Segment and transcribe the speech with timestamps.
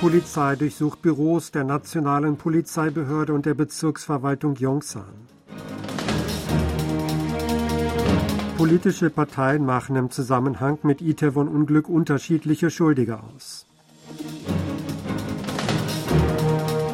[0.00, 5.26] Polizei durchsucht Büros der Nationalen Polizeibehörde und der Bezirksverwaltung Yongsan.
[8.56, 13.66] Politische Parteien machen im Zusammenhang mit Itaewon-Unglück unterschiedliche Schuldige aus.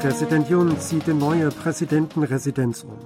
[0.00, 2.98] Präsident Jun zieht in neue Präsidentenresidenz um.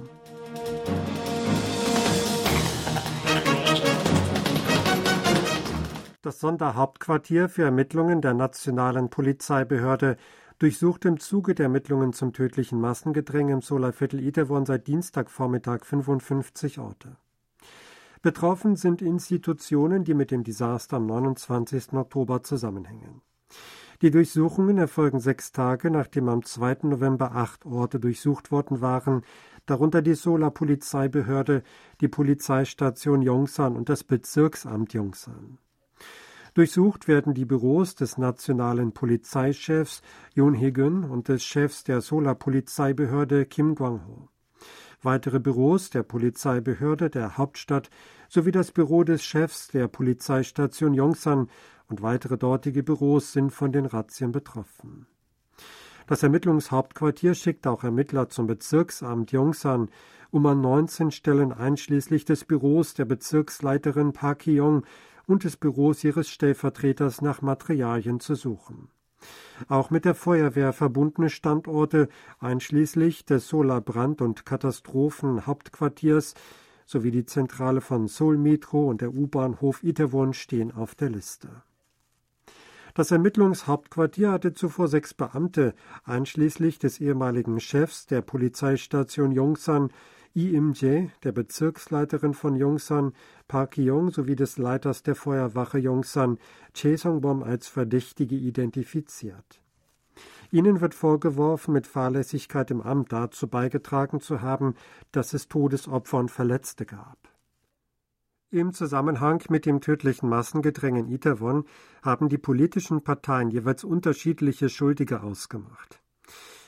[6.25, 10.17] Das Sonderhauptquartier für Ermittlungen der Nationalen Polizeibehörde
[10.57, 17.17] durchsucht im Zuge der Ermittlungen zum tödlichen Massengedränge im Solarviertel Itaewon seit Dienstagvormittag 55 Orte.
[18.23, 21.93] Betroffen sind Institutionen, die mit dem Desaster am 29.
[21.93, 23.21] Oktober zusammenhängen.
[24.01, 26.87] Die Durchsuchungen erfolgen sechs Tage, nachdem am 2.
[26.87, 29.21] November acht Orte durchsucht worden waren,
[29.67, 31.61] darunter die Solar Polizeibehörde,
[32.01, 35.59] die Polizeistation Yongsan und das Bezirksamt Yongsan.
[36.55, 40.01] Durchsucht werden die Büros des nationalen Polizeichefs
[40.35, 44.29] Yoon Hee-gun und des Chefs der Solar Polizeibehörde Kim Kwang-ho.
[45.01, 47.89] Weitere Büros der Polizeibehörde der Hauptstadt
[48.29, 51.49] sowie das Büro des Chefs der Polizeistation Yongsan
[51.89, 55.07] und weitere dortige Büros sind von den Razzien betroffen.
[56.07, 59.89] Das Ermittlungshauptquartier schickt auch Ermittler zum Bezirksamt Yongsan,
[60.31, 64.85] um an 19 Stellen einschließlich des Büros der Bezirksleiterin Park Ki-yong
[65.27, 68.89] und des Büros ihres Stellvertreters nach Materialien zu suchen.
[69.67, 72.09] Auch mit der Feuerwehr verbundene Standorte,
[72.39, 76.33] einschließlich des Solarbrand- und Katastrophenhauptquartiers
[76.85, 81.49] sowie die Zentrale von Seoul Metro und der U-Bahnhof Itaewon stehen auf der Liste.
[82.93, 85.73] Das Ermittlungshauptquartier hatte zuvor sechs Beamte,
[86.05, 89.89] einschließlich des ehemaligen Chefs der Polizeistation Yongsan,
[90.35, 93.13] Im-jae, der Bezirksleiterin von Yongsan,
[93.47, 96.39] Park Ki-yong sowie des Leiters der Feuerwache Yongsan,
[96.73, 99.61] Che Song-bom, als Verdächtige identifiziert.
[100.51, 104.75] Ihnen wird vorgeworfen, mit Fahrlässigkeit im Amt dazu beigetragen zu haben,
[105.13, 107.17] dass es Todesopfer und Verletzte gab.
[108.51, 111.63] Im Zusammenhang mit dem tödlichen Massengedränge in Itaewon
[112.03, 116.01] haben die politischen Parteien jeweils unterschiedliche Schuldige ausgemacht.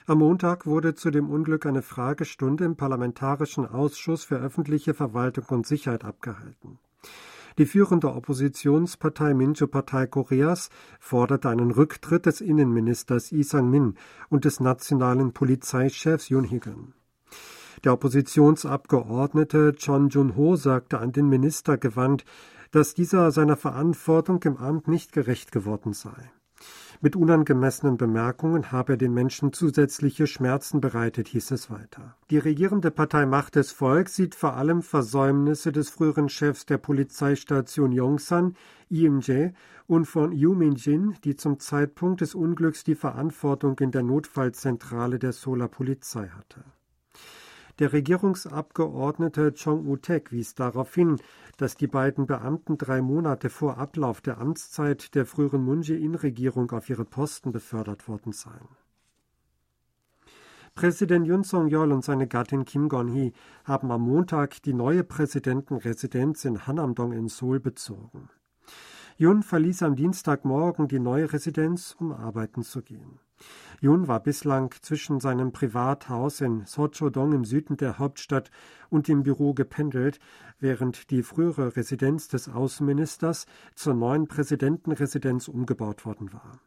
[0.09, 5.67] Am Montag wurde zu dem Unglück eine Fragestunde im Parlamentarischen Ausschuss für öffentliche Verwaltung und
[5.67, 6.79] Sicherheit abgehalten.
[7.57, 10.69] Die führende Oppositionspartei Minjo-Partei Koreas
[11.01, 13.95] forderte einen Rücktritt des Innenministers Lee Sang-min
[14.29, 16.93] und des nationalen Polizeichefs Yoon Hee-gun.
[17.83, 22.23] Der Oppositionsabgeordnete Chon Jun-ho sagte an den Minister gewandt,
[22.71, 26.31] dass dieser seiner Verantwortung im Amt nicht gerecht geworden sei.
[26.99, 32.15] Mit unangemessenen Bemerkungen habe er den Menschen zusätzliche Schmerzen bereitet, hieß es weiter.
[32.31, 37.91] Die regierende Partei Macht des Volks sieht vor allem Versäumnisse des früheren Chefs der Polizeistation
[37.91, 38.55] Yongsan,
[38.89, 39.49] IMJ,
[39.85, 45.33] und von Yu Min-jin, die zum Zeitpunkt des Unglücks die Verantwortung in der Notfallzentrale der
[45.33, 46.63] Solar Polizei hatte.
[47.79, 51.21] Der Regierungsabgeordnete Chong U-tek wies darauf hin,
[51.57, 56.89] dass die beiden Beamten drei Monate vor Ablauf der Amtszeit der früheren Moon Jae-in-Regierung auf
[56.89, 58.67] ihre Posten befördert worden seien.
[60.73, 63.33] Präsident Yoon Song-yeol und seine Gattin Kim Gon-hee
[63.63, 68.29] haben am Montag die neue Präsidentenresidenz in Hanamdong in Seoul bezogen.
[69.19, 73.19] Yoon verließ am Dienstagmorgen die neue Residenz, um arbeiten zu gehen.
[73.81, 78.51] Jun war bislang zwischen seinem Privathaus in Sochodong im Süden der Hauptstadt
[78.89, 80.19] und dem Büro gependelt,
[80.59, 86.59] während die frühere Residenz des Außenministers zur neuen Präsidentenresidenz umgebaut worden war.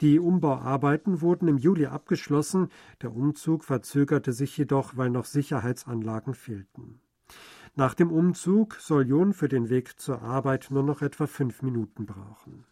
[0.00, 2.68] Die Umbauarbeiten wurden im Juli abgeschlossen,
[3.02, 7.00] der Umzug verzögerte sich jedoch, weil noch Sicherheitsanlagen fehlten.
[7.78, 12.06] Nach dem Umzug soll Jun für den Weg zur Arbeit nur noch etwa fünf Minuten
[12.06, 12.64] brauchen.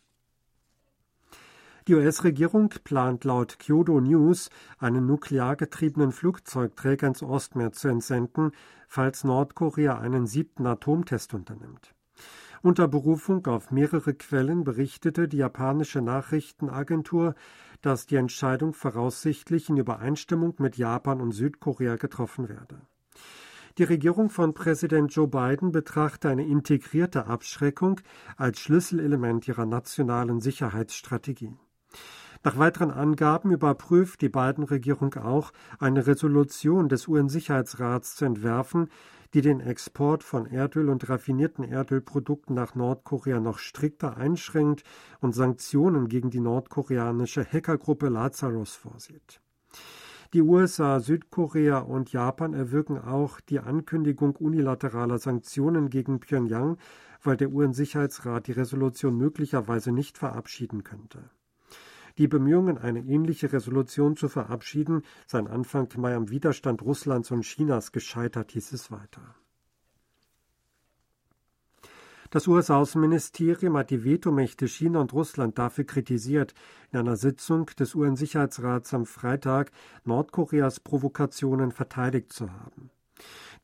[1.87, 4.51] Die US-Regierung plant laut Kyodo News,
[4.81, 8.51] einen nuklear getriebenen Flugzeugträger ins Ostmeer zu entsenden,
[8.89, 11.95] falls Nordkorea einen siebten Atomtest unternimmt.
[12.63, 17.37] Unter Berufung auf mehrere Quellen berichtete die japanische Nachrichtenagentur,
[17.81, 22.81] dass die Entscheidung voraussichtlich in Übereinstimmung mit Japan und Südkorea getroffen werde.
[23.79, 28.01] Die Regierung von Präsident Joe Biden betrachte eine integrierte Abschreckung
[28.39, 31.55] als Schlüsselelement ihrer nationalen Sicherheitsstrategie.
[32.43, 38.89] Nach weiteren Angaben überprüft die Biden-Regierung auch, eine Resolution des UN-Sicherheitsrats zu entwerfen,
[39.35, 44.85] die den Export von Erdöl und raffinierten Erdölprodukten nach Nordkorea noch strikter einschränkt
[45.21, 49.43] und Sanktionen gegen die nordkoreanische Hackergruppe Lazarus vorsieht.
[50.33, 56.79] Die USA, Südkorea und Japan erwirken auch die Ankündigung unilateraler Sanktionen gegen Pyongyang,
[57.23, 61.31] weil der UN-Sicherheitsrat die Resolution möglicherweise nicht verabschieden könnte.
[62.19, 67.93] Die Bemühungen, eine ähnliche Resolution zu verabschieden, seien Anfang Mai am Widerstand Russlands und Chinas
[67.93, 69.35] gescheitert, hieß es weiter.
[72.31, 76.55] Das US-Außenministerium hat die Vetomächte China und Russland dafür kritisiert,
[76.93, 79.71] in einer Sitzung des UN-Sicherheitsrats am Freitag
[80.05, 82.91] Nordkoreas Provokationen verteidigt zu haben.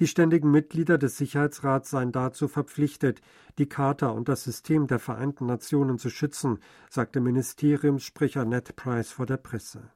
[0.01, 3.21] Die ständigen Mitglieder des Sicherheitsrats seien dazu verpflichtet,
[3.59, 6.59] die Charta und das System der Vereinten Nationen zu schützen,
[6.89, 9.91] sagte Ministeriumssprecher Ned Price vor der Presse.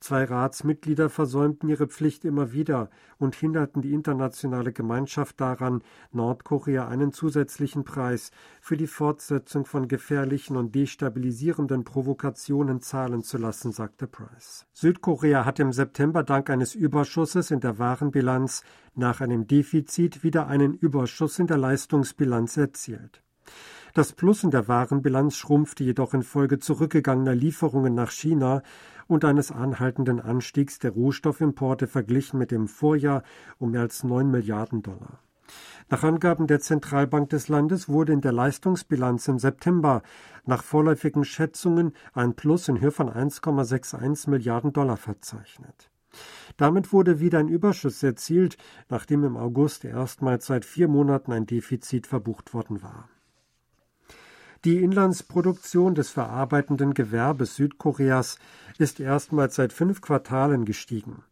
[0.00, 5.82] Zwei Ratsmitglieder versäumten ihre Pflicht immer wieder und hinderten die internationale Gemeinschaft daran,
[6.12, 13.72] Nordkorea einen zusätzlichen Preis für die Fortsetzung von gefährlichen und destabilisierenden Provokationen zahlen zu lassen,
[13.72, 14.66] sagte Price.
[14.72, 18.62] Südkorea hat im September dank eines Überschusses in der Warenbilanz
[18.94, 23.22] nach einem Defizit wieder einen Überschuss in der Leistungsbilanz erzielt.
[23.96, 28.62] Das Plus in der Warenbilanz schrumpfte jedoch infolge zurückgegangener Lieferungen nach China
[29.06, 33.22] und eines anhaltenden Anstiegs der Rohstoffimporte verglichen mit dem Vorjahr
[33.58, 35.20] um mehr als 9 Milliarden Dollar.
[35.88, 40.02] Nach Angaben der Zentralbank des Landes wurde in der Leistungsbilanz im September
[40.44, 45.90] nach vorläufigen Schätzungen ein Plus in Höhe von 1,61 Milliarden Dollar verzeichnet.
[46.56, 48.56] Damit wurde wieder ein Überschuss erzielt,
[48.88, 53.08] nachdem im August erstmals seit vier Monaten ein Defizit verbucht worden war.
[54.66, 58.40] Die Inlandsproduktion des verarbeitenden Gewerbes Südkoreas
[58.78, 61.22] ist erstmals seit fünf Quartalen gestiegen.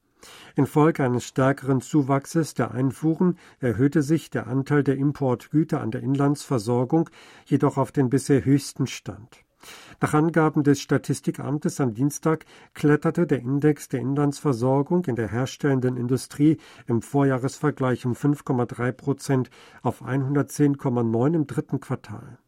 [0.54, 7.10] Infolge eines stärkeren Zuwachses der Einfuhren erhöhte sich der Anteil der Importgüter an der Inlandsversorgung
[7.44, 9.40] jedoch auf den bisher höchsten Stand.
[10.00, 16.58] Nach Angaben des Statistikamtes am Dienstag kletterte der Index der Inlandsversorgung in der herstellenden Industrie
[16.86, 19.50] im Vorjahresvergleich um 5,3 Prozent
[19.82, 22.38] auf 110,9 im dritten Quartal.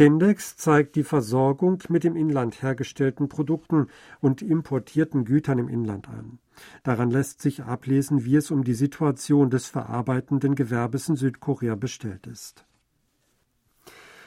[0.00, 3.88] Der Index zeigt die Versorgung mit im Inland hergestellten Produkten
[4.20, 6.38] und importierten Gütern im Inland an.
[6.84, 12.26] Daran lässt sich ablesen, wie es um die Situation des verarbeitenden Gewerbes in Südkorea bestellt
[12.26, 12.64] ist.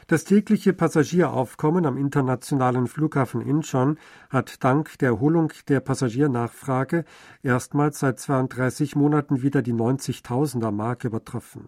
[0.05, 3.97] Das tägliche Passagieraufkommen am internationalen Flughafen Incheon
[4.29, 7.03] hat dank der Erholung der Passagiernachfrage
[7.41, 11.67] erstmals seit 32 Monaten wieder die 90.000er Marke übertroffen.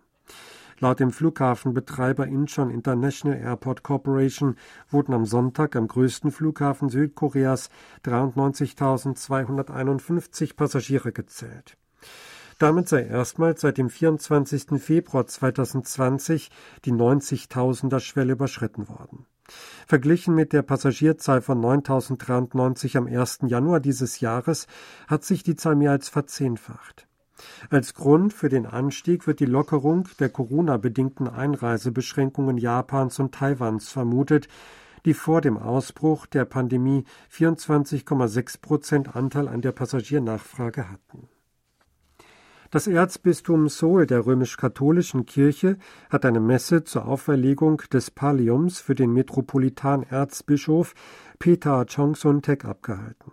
[0.80, 4.58] Laut dem Flughafenbetreiber Incheon International Airport Corporation
[4.90, 7.70] wurden am Sonntag am größten Flughafen Südkoreas
[8.04, 11.78] 93.251 Passagiere gezählt.
[12.60, 14.82] Damit sei erstmals seit dem 24.
[14.82, 16.52] Februar 2020
[16.84, 19.26] die 90.000er Schwelle überschritten worden.
[19.88, 23.40] Verglichen mit der Passagierzahl von 9.093 am 1.
[23.48, 24.68] Januar dieses Jahres
[25.08, 27.08] hat sich die Zahl mehr als verzehnfacht.
[27.70, 34.48] Als Grund für den Anstieg wird die Lockerung der Corona-bedingten Einreisebeschränkungen Japans und Taiwans vermutet,
[35.06, 41.30] die vor dem Ausbruch der Pandemie 24,6 Prozent Anteil an der Passagiernachfrage hatten.
[42.72, 45.78] Das Erzbistum Seoul der römisch-katholischen Kirche
[46.10, 50.94] hat eine Messe zur Auferlegung des Palliums für den Metropolitanerzbischof
[51.40, 53.32] Peter Chongson-Tek abgehalten.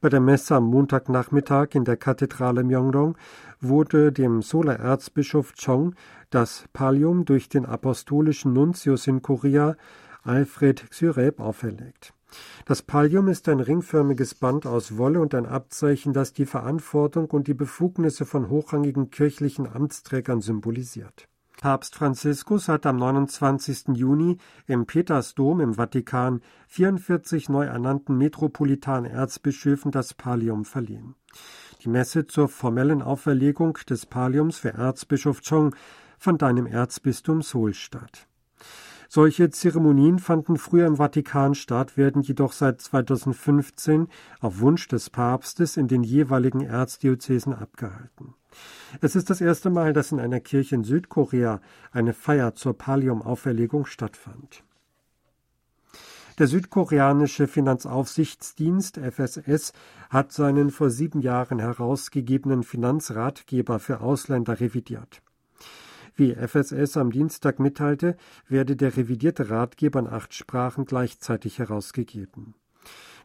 [0.00, 3.16] Bei der Messe am Montagnachmittag in der Kathedrale Myeongdong
[3.60, 5.94] wurde dem Sola Erzbischof Chong
[6.30, 9.76] das Pallium durch den apostolischen Nuntius in Korea
[10.22, 12.14] Alfred Xyreb auferlegt.
[12.64, 17.48] Das Pallium ist ein ringförmiges Band aus Wolle und ein Abzeichen, das die Verantwortung und
[17.48, 21.26] die Befugnisse von hochrangigen kirchlichen Amtsträgern symbolisiert.
[21.60, 23.88] Papst Franziskus hat am 29.
[23.94, 31.16] Juni im Petersdom im Vatikan 44 neu ernannten Metropolitan-Erzbischöfen das Pallium verliehen.
[31.84, 35.76] Die Messe zur formellen Auferlegung des Palliums für Erzbischof Chong
[36.18, 38.26] fand dann Erzbistum Seoul statt.
[39.12, 44.06] Solche Zeremonien fanden früher im Vatikan statt, werden jedoch seit 2015
[44.38, 48.34] auf Wunsch des Papstes in den jeweiligen Erzdiözesen abgehalten.
[49.00, 53.84] Es ist das erste Mal, dass in einer Kirche in Südkorea eine Feier zur Pallium-Auferlegung
[53.84, 54.62] stattfand.
[56.38, 59.72] Der südkoreanische Finanzaufsichtsdienst FSS
[60.08, 65.20] hat seinen vor sieben Jahren herausgegebenen Finanzratgeber für Ausländer revidiert.
[66.20, 68.14] Wie FSS am Dienstag mitteilte,
[68.46, 72.52] werde der revidierte Ratgeber in acht Sprachen gleichzeitig herausgegeben.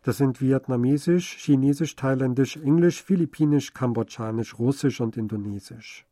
[0.04, 6.06] Das sind Vietnamesisch, Chinesisch, Thailändisch, Englisch, Philippinisch, Kambodschanisch, Russisch und Indonesisch.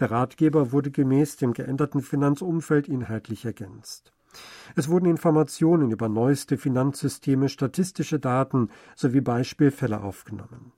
[0.00, 4.12] Der Ratgeber wurde gemäß dem geänderten Finanzumfeld inhaltlich ergänzt.
[4.76, 10.72] Es wurden Informationen über neueste Finanzsysteme, statistische Daten sowie Beispielfälle aufgenommen.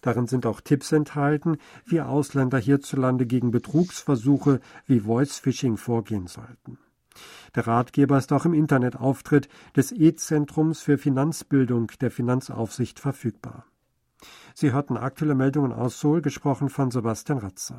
[0.00, 6.78] Darin sind auch Tipps enthalten, wie Ausländer hierzulande gegen Betrugsversuche wie Voice Phishing vorgehen sollten.
[7.54, 13.66] Der Ratgeber ist auch im Internetauftritt des E-Zentrums für Finanzbildung der Finanzaufsicht verfügbar.
[14.54, 17.68] Sie hörten aktuelle Meldungen aus Seoul, gesprochen von Sebastian Ratzer.